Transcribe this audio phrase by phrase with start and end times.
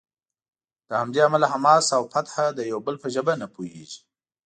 [0.89, 3.99] له همدې امله حماس او فتح د یو بل په ژبه نه پوهیږي.